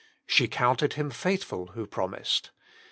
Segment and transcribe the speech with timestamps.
[0.25, 2.49] "She counted Him faithful who promised."